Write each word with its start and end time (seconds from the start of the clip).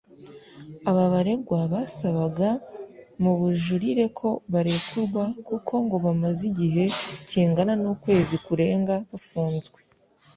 Aba 0.89 1.03
baregwa 1.13 1.59
basabaga 1.73 2.49
mu 3.23 3.31
bujurire 3.39 4.05
ko 4.19 4.29
barekurwa 4.53 5.23
kuko 5.47 5.73
ngo 5.83 5.95
bamaze 6.05 6.41
igihe 6.51 6.85
kingana 7.29 7.73
n’ukwezi 7.81 8.35
kurenga 8.45 8.95
bafunzwe 9.09 9.79